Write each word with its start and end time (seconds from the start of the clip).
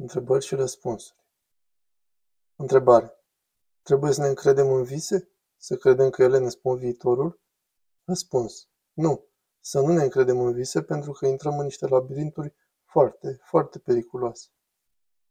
Întrebări 0.00 0.44
și 0.44 0.54
răspunsuri. 0.54 1.18
Întrebare. 2.56 3.12
Trebuie 3.82 4.12
să 4.12 4.20
ne 4.20 4.28
încredem 4.28 4.72
în 4.72 4.82
vise? 4.82 5.30
Să 5.56 5.76
credem 5.76 6.10
că 6.10 6.22
ele 6.22 6.38
ne 6.38 6.48
spun 6.48 6.76
viitorul? 6.76 7.40
Răspuns. 8.04 8.68
Nu. 8.92 9.26
Să 9.60 9.80
nu 9.80 9.92
ne 9.92 10.02
încredem 10.02 10.40
în 10.40 10.52
vise 10.52 10.82
pentru 10.82 11.12
că 11.12 11.26
intrăm 11.26 11.58
în 11.58 11.64
niște 11.64 11.86
labirinturi 11.86 12.54
foarte, 12.84 13.38
foarte 13.42 13.78
periculoase. 13.78 14.48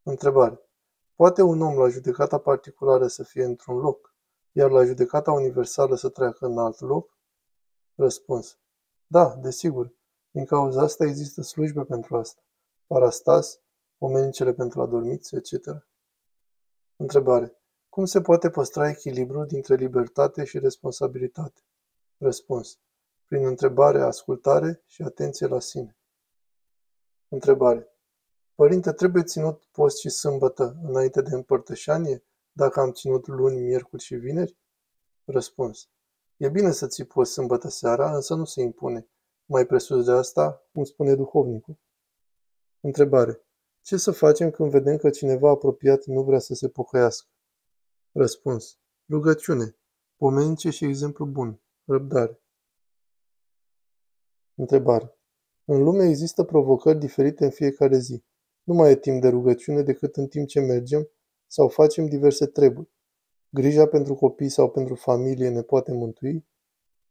Întrebare. 0.03 0.59
Poate 1.15 1.41
un 1.41 1.61
om 1.61 1.77
la 1.77 1.87
judecata 1.87 2.37
particulară 2.37 3.07
să 3.07 3.23
fie 3.23 3.43
într-un 3.43 3.77
loc, 3.77 4.15
iar 4.51 4.71
la 4.71 4.83
judecata 4.83 5.31
universală 5.31 5.95
să 5.95 6.09
treacă 6.09 6.45
în 6.45 6.57
alt 6.57 6.79
loc? 6.79 7.17
Răspuns. 7.95 8.59
Da, 9.07 9.35
desigur. 9.35 9.93
Din 10.31 10.45
cauza 10.45 10.81
asta 10.81 11.05
există 11.05 11.41
slujbe 11.41 11.83
pentru 11.83 12.17
asta. 12.17 12.41
Parastas, 12.87 13.61
pomenicele 13.97 14.53
pentru 14.53 14.81
adormiți, 14.81 15.35
etc. 15.35 15.87
Întrebare. 16.95 17.57
Cum 17.89 18.05
se 18.05 18.21
poate 18.21 18.49
păstra 18.49 18.89
echilibrul 18.89 19.45
dintre 19.45 19.75
libertate 19.75 20.43
și 20.43 20.59
responsabilitate? 20.59 21.61
Răspuns. 22.17 22.79
Prin 23.25 23.45
întrebare, 23.45 24.01
ascultare 24.01 24.83
și 24.85 25.01
atenție 25.01 25.47
la 25.47 25.59
sine. 25.59 25.97
Întrebare. 27.27 27.87
Părinte, 28.55 28.91
trebuie 28.91 29.23
ținut 29.23 29.63
post 29.71 29.97
și 29.99 30.09
sâmbătă 30.09 30.77
înainte 30.83 31.21
de 31.21 31.35
împărtășanie, 31.35 32.23
dacă 32.51 32.79
am 32.79 32.91
ținut 32.91 33.27
luni, 33.27 33.61
miercuri 33.61 34.03
și 34.03 34.15
vineri? 34.15 34.57
Răspuns. 35.25 35.89
E 36.37 36.49
bine 36.49 36.71
să 36.71 36.87
ții 36.87 37.05
post 37.05 37.31
sâmbătă 37.31 37.69
seara, 37.69 38.15
însă 38.15 38.35
nu 38.35 38.45
se 38.45 38.61
impune. 38.61 39.07
Mai 39.45 39.65
presus 39.65 40.05
de 40.05 40.11
asta, 40.11 40.67
cum 40.71 40.83
spune 40.83 41.15
duhovnicul. 41.15 41.77
Întrebare. 42.79 43.46
Ce 43.87 43.97
să 43.97 44.11
facem 44.11 44.51
când 44.51 44.69
vedem 44.69 44.97
că 44.97 45.09
cineva 45.09 45.49
apropiat 45.49 46.05
nu 46.05 46.23
vrea 46.23 46.39
să 46.39 46.53
se 46.53 46.69
pocăiască? 46.69 47.27
Răspuns. 48.11 48.79
Rugăciune. 49.09 49.77
Pomenice 50.17 50.69
și 50.69 50.85
exemplu 50.85 51.25
bun. 51.25 51.61
Răbdare. 51.85 52.41
Întrebare. 54.55 55.17
În 55.65 55.83
lume 55.83 56.07
există 56.07 56.43
provocări 56.43 56.99
diferite 56.99 57.43
în 57.43 57.49
fiecare 57.49 57.97
zi. 57.97 58.23
Nu 58.63 58.73
mai 58.73 58.91
e 58.91 58.95
timp 58.95 59.21
de 59.21 59.27
rugăciune 59.27 59.81
decât 59.81 60.15
în 60.15 60.27
timp 60.27 60.47
ce 60.47 60.59
mergem 60.59 61.09
sau 61.45 61.67
facem 61.67 62.07
diverse 62.07 62.45
treburi. 62.45 62.89
Grija 63.49 63.85
pentru 63.85 64.15
copii 64.15 64.49
sau 64.49 64.69
pentru 64.69 64.95
familie 64.95 65.49
ne 65.49 65.61
poate 65.61 65.91
mântui? 65.91 66.47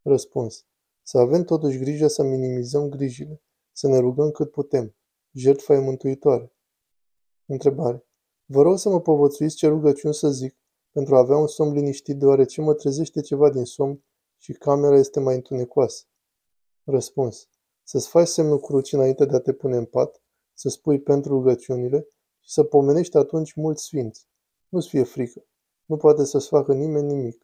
Răspuns. 0.03 0.67
Să 1.03 1.19
avem 1.19 1.45
totuși 1.45 1.79
grijă 1.79 2.06
să 2.06 2.23
minimizăm 2.23 2.89
grijile, 2.89 3.42
să 3.73 3.89
ne 3.89 3.98
rugăm 3.98 4.31
cât 4.31 4.51
putem. 4.51 4.95
Jertfa 5.33 5.75
e 5.75 5.79
mântuitoare. 5.79 6.51
Întrebare. 7.47 8.06
Vă 8.44 8.62
rog 8.62 8.78
să 8.78 8.89
mă 8.89 9.00
povățuiți 9.00 9.56
ce 9.56 9.69
rugăciuni 9.69 10.14
să 10.14 10.30
zic 10.30 10.56
pentru 10.91 11.14
a 11.16 11.19
avea 11.19 11.36
un 11.36 11.47
somn 11.47 11.72
liniștit 11.72 12.19
deoarece 12.19 12.61
mă 12.61 12.75
trezește 12.75 13.20
ceva 13.20 13.50
din 13.50 13.64
somn 13.64 14.05
și 14.36 14.52
camera 14.52 14.97
este 14.97 15.20
mai 15.20 15.34
întunecoasă. 15.34 16.05
Răspuns. 16.84 17.48
Să-ți 17.83 18.08
faci 18.08 18.27
semnul 18.27 18.61
crucii 18.61 18.97
înainte 18.97 19.24
de 19.24 19.36
a 19.36 19.41
te 19.41 19.52
pune 19.52 19.77
în 19.77 19.84
pat, 19.84 20.22
să 20.55 20.69
spui 20.69 21.00
pentru 21.00 21.33
rugăciunile 21.33 22.08
și 22.41 22.52
să 22.52 22.62
pomenești 22.62 23.17
atunci 23.17 23.55
mulți 23.55 23.84
sfinți. 23.84 24.28
Nu-ți 24.69 24.89
fie 24.89 25.02
frică. 25.02 25.47
Nu 25.84 25.97
poate 25.97 26.24
să-ți 26.24 26.48
facă 26.48 26.74
nimeni 26.74 27.06
nimic. 27.06 27.42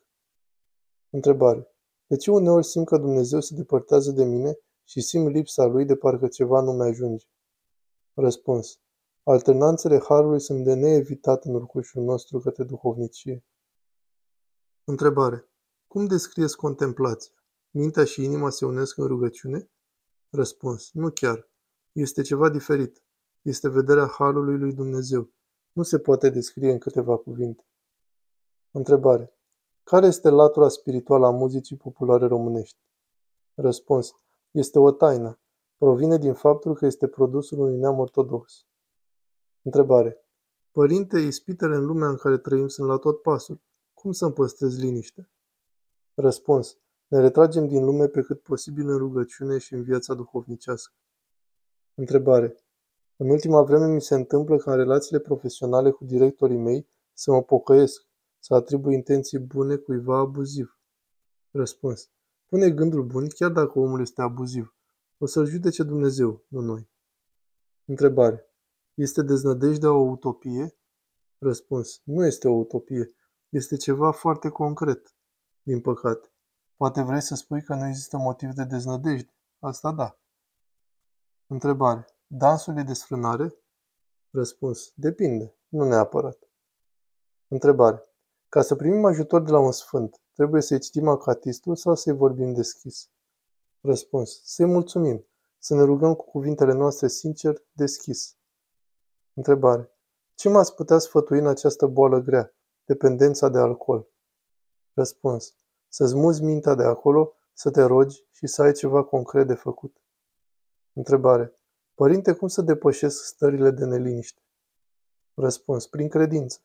Întrebare. 1.10 1.74
De 2.06 2.16
ce 2.16 2.30
uneori 2.30 2.64
simt 2.64 2.86
că 2.86 2.96
Dumnezeu 2.96 3.40
se 3.40 3.54
depărtează 3.54 4.10
de 4.10 4.24
mine 4.24 4.58
și 4.84 5.00
simt 5.00 5.32
lipsa 5.32 5.64
Lui 5.64 5.84
de 5.84 5.96
parcă 5.96 6.28
ceva 6.28 6.60
nu 6.60 6.72
mi 6.72 6.82
ajunge? 6.82 7.26
Răspuns. 8.14 8.81
Alternanțele 9.24 10.00
harului 10.08 10.40
sunt 10.40 10.64
de 10.64 10.74
neevitat 10.74 11.44
în 11.44 11.54
urcușul 11.54 12.02
nostru 12.02 12.38
către 12.38 12.64
duhovnicie. 12.64 13.44
Întrebare. 14.84 15.48
Cum 15.86 16.06
descrieți 16.06 16.56
contemplația? 16.56 17.32
Mintea 17.70 18.04
și 18.04 18.22
inima 18.24 18.50
se 18.50 18.64
unesc 18.64 18.96
în 18.96 19.06
rugăciune? 19.06 19.70
Răspuns. 20.30 20.90
Nu 20.92 21.10
chiar. 21.10 21.48
Este 21.92 22.22
ceva 22.22 22.48
diferit. 22.48 23.02
Este 23.42 23.68
vederea 23.68 24.06
harului 24.06 24.58
lui 24.58 24.72
Dumnezeu. 24.72 25.30
Nu 25.72 25.82
se 25.82 25.98
poate 25.98 26.30
descrie 26.30 26.72
în 26.72 26.78
câteva 26.78 27.16
cuvinte. 27.16 27.64
Întrebare. 28.70 29.36
Care 29.82 30.06
este 30.06 30.28
latura 30.28 30.68
spirituală 30.68 31.26
a 31.26 31.30
muzicii 31.30 31.76
populare 31.76 32.26
românești? 32.26 32.78
Răspuns. 33.54 34.14
Este 34.50 34.78
o 34.78 34.90
taină. 34.90 35.38
Provine 35.76 36.18
din 36.18 36.34
faptul 36.34 36.74
că 36.74 36.86
este 36.86 37.08
produsul 37.08 37.58
unui 37.58 37.76
neam 37.76 37.98
ortodox. 37.98 38.66
Întrebare. 39.62 40.26
Părinte, 40.70 41.18
ispitele 41.18 41.74
în 41.74 41.84
lumea 41.84 42.08
în 42.08 42.16
care 42.16 42.38
trăim 42.38 42.68
sunt 42.68 42.88
la 42.88 42.96
tot 42.96 43.22
pasul. 43.22 43.60
Cum 43.94 44.12
să-mi 44.12 44.32
păstrez 44.32 44.78
liniște? 44.78 45.30
Răspuns. 46.14 46.78
Ne 47.06 47.20
retragem 47.20 47.66
din 47.66 47.84
lume 47.84 48.06
pe 48.06 48.22
cât 48.22 48.42
posibil 48.42 48.88
în 48.88 48.98
rugăciune 48.98 49.58
și 49.58 49.74
în 49.74 49.82
viața 49.82 50.14
duhovnicească. 50.14 50.94
Întrebare. 51.94 52.56
În 53.16 53.30
ultima 53.30 53.62
vreme 53.62 53.86
mi 53.86 54.00
se 54.00 54.14
întâmplă 54.14 54.56
ca 54.56 54.70
în 54.70 54.76
relațiile 54.76 55.20
profesionale 55.20 55.90
cu 55.90 56.04
directorii 56.04 56.56
mei 56.56 56.88
să 57.12 57.30
mă 57.30 57.42
pocăiesc, 57.42 58.06
să 58.38 58.54
atribui 58.54 58.94
intenții 58.94 59.38
bune 59.38 59.76
cuiva 59.76 60.18
abuziv. 60.18 60.78
Răspuns. 61.50 62.10
Pune 62.46 62.70
gândul 62.70 63.04
bun 63.04 63.28
chiar 63.28 63.50
dacă 63.50 63.78
omul 63.78 64.00
este 64.00 64.22
abuziv. 64.22 64.74
O 65.18 65.26
să-l 65.26 65.46
judece 65.46 65.82
Dumnezeu, 65.82 66.44
nu 66.48 66.60
noi. 66.60 66.90
Întrebare. 67.84 68.51
Este 68.94 69.22
deznădejdea 69.22 69.92
o 69.92 70.10
utopie? 70.10 70.76
Răspuns. 71.38 72.00
Nu 72.04 72.26
este 72.26 72.48
o 72.48 72.52
utopie. 72.52 73.14
Este 73.48 73.76
ceva 73.76 74.10
foarte 74.10 74.48
concret. 74.48 75.14
Din 75.62 75.80
păcate. 75.80 76.32
Poate 76.76 77.02
vrei 77.02 77.20
să 77.20 77.34
spui 77.34 77.62
că 77.62 77.74
nu 77.74 77.86
există 77.86 78.16
motiv 78.16 78.50
de 78.50 78.64
deznădejde. 78.64 79.34
Asta 79.58 79.92
da. 79.92 80.18
Întrebare. 81.46 82.06
Dansul 82.26 82.78
e 82.78 82.82
desfrânare? 82.82 83.54
Răspuns. 84.30 84.92
Depinde. 84.94 85.54
Nu 85.68 85.84
neapărat. 85.84 86.38
Întrebare. 87.48 88.02
Ca 88.48 88.62
să 88.62 88.74
primim 88.74 89.04
ajutor 89.04 89.42
de 89.42 89.50
la 89.50 89.58
un 89.58 89.72
sfânt, 89.72 90.20
trebuie 90.32 90.62
să-i 90.62 90.78
citim 90.78 91.08
acatistul 91.08 91.76
sau 91.76 91.94
să-i 91.94 92.12
vorbim 92.12 92.52
deschis? 92.52 93.10
Răspuns. 93.80 94.40
Să-i 94.44 94.66
mulțumim. 94.66 95.26
Să 95.58 95.74
ne 95.74 95.82
rugăm 95.82 96.14
cu 96.14 96.24
cuvintele 96.24 96.72
noastre 96.72 97.08
sincer, 97.08 97.62
deschis. 97.72 98.36
Întrebare. 99.34 99.90
Ce 100.34 100.48
m-ați 100.48 100.74
putea 100.74 100.98
sfătui 100.98 101.38
în 101.38 101.46
această 101.46 101.86
boală 101.86 102.20
grea, 102.20 102.54
dependența 102.84 103.48
de 103.48 103.58
alcool? 103.58 104.08
Răspuns. 104.92 105.56
Să-ți 105.88 106.14
muzi 106.14 106.42
mintea 106.42 106.74
de 106.74 106.82
acolo, 106.82 107.34
să 107.52 107.70
te 107.70 107.82
rogi 107.82 108.26
și 108.32 108.46
să 108.46 108.62
ai 108.62 108.72
ceva 108.72 109.04
concret 109.04 109.46
de 109.46 109.54
făcut. 109.54 109.96
Întrebare. 110.92 111.60
Părinte, 111.94 112.32
cum 112.32 112.48
să 112.48 112.62
depășesc 112.62 113.24
stările 113.24 113.70
de 113.70 113.84
neliniște? 113.84 114.42
Răspuns. 115.34 115.86
Prin 115.86 116.08
credință. 116.08 116.60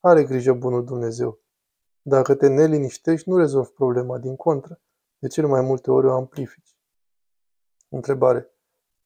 Are 0.00 0.24
grijă 0.24 0.52
bunul 0.52 0.84
Dumnezeu. 0.84 1.40
Dacă 2.02 2.34
te 2.34 2.46
neliniștești, 2.46 3.28
nu 3.28 3.36
rezolvi 3.36 3.70
problema, 3.70 4.18
din 4.18 4.36
contră. 4.36 4.80
De 5.18 5.28
cele 5.28 5.46
mai 5.46 5.60
multe 5.60 5.90
ori 5.90 6.06
o 6.06 6.12
amplifici. 6.12 6.76
Întrebare. 7.88 8.57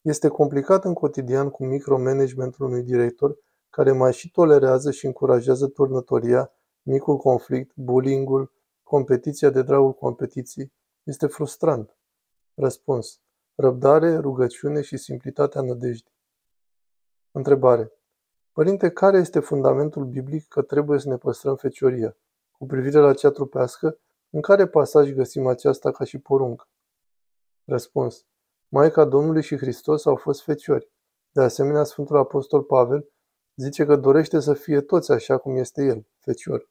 Este 0.02 0.28
complicat 0.28 0.84
în 0.84 0.94
cotidian 0.94 1.50
cu 1.50 1.64
micromanagementul 1.64 2.66
unui 2.66 2.82
director 2.82 3.38
care 3.70 3.92
mai 3.92 4.12
și 4.12 4.30
tolerează 4.30 4.90
și 4.90 5.06
încurajează 5.06 5.66
turnătoria, 5.66 6.52
micul 6.82 7.16
conflict, 7.16 7.76
bullying-ul, 7.76 8.52
competiția 8.82 9.50
de 9.50 9.62
dragul 9.62 9.92
competiției. 9.92 10.72
Este 11.02 11.26
frustrant. 11.26 11.96
Răspuns. 12.54 13.20
Răbdare, 13.54 14.16
rugăciune 14.16 14.80
și 14.80 14.96
simplitatea 14.96 15.60
nădejdii. 15.60 16.12
Întrebare. 17.30 17.92
Părinte, 18.52 18.90
care 18.90 19.18
este 19.18 19.40
fundamentul 19.40 20.04
biblic 20.04 20.48
că 20.48 20.62
trebuie 20.62 20.98
să 20.98 21.08
ne 21.08 21.16
păstrăm 21.16 21.56
fecioria? 21.56 22.16
Cu 22.52 22.66
privire 22.66 22.98
la 22.98 23.14
cea 23.14 23.30
trupească, 23.30 23.98
în 24.30 24.40
care 24.40 24.66
pasaj 24.66 25.10
găsim 25.12 25.46
aceasta 25.46 25.90
ca 25.90 26.04
și 26.04 26.18
poruncă? 26.18 26.68
Răspuns. 27.64 28.26
Maica 28.74 29.04
Domnului 29.04 29.42
și 29.42 29.56
Hristos 29.56 30.06
au 30.06 30.16
fost 30.16 30.42
feciori. 30.42 30.90
De 31.32 31.42
asemenea, 31.42 31.84
Sfântul 31.84 32.16
Apostol 32.16 32.62
Pavel 32.62 33.08
zice 33.54 33.84
că 33.84 33.96
dorește 33.96 34.40
să 34.40 34.54
fie 34.54 34.80
toți 34.80 35.12
așa 35.12 35.38
cum 35.38 35.56
este 35.56 35.84
el, 35.84 36.06
fecior. 36.20 36.68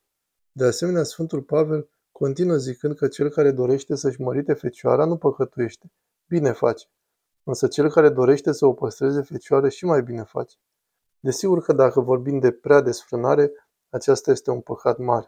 De 0.52 0.66
asemenea, 0.66 1.04
Sfântul 1.04 1.42
Pavel 1.42 1.90
continuă 2.12 2.56
zicând 2.56 2.96
că 2.96 3.08
cel 3.08 3.30
care 3.30 3.52
dorește 3.52 3.96
să-și 3.96 4.22
mărite 4.22 4.54
fecioara 4.54 5.06
nu 5.06 5.18
păcătuiește. 5.18 5.92
Bine 6.28 6.52
face. 6.52 6.86
Însă 7.44 7.68
cel 7.68 7.90
care 7.90 8.10
dorește 8.10 8.52
să 8.52 8.66
o 8.66 8.74
păstreze 8.74 9.22
fecioară 9.22 9.70
și 9.70 9.86
mai 9.86 10.02
bine 10.02 10.24
face. 10.24 10.56
Desigur 11.20 11.64
că 11.64 11.74
dacă 11.74 12.00
vorbim 12.00 12.40
de 12.40 12.52
prea 12.52 12.82
desfrânare, 12.82 13.52
aceasta 13.90 14.32
este 14.32 14.52
un 14.52 14.62
păcat 14.62 14.98
mare. 14.98 15.28